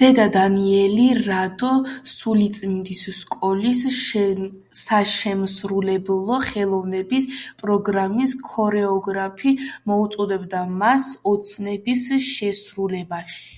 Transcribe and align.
დედა 0.00 0.24
დანიელი, 0.32 1.04
რადო, 1.28 1.70
სულიწმიდის 2.14 3.04
სკოლის 3.20 3.80
საშემსრულებლო 4.82 6.36
ხელოვნების 6.48 7.30
პროგრამის 7.64 8.36
ქორეოგრაფი, 8.52 9.54
მოუწოდებდა 9.92 10.64
მას 10.84 11.08
ოცნების 11.34 12.06
შესრულებაში. 12.30 13.52